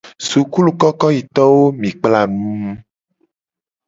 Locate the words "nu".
2.37-2.51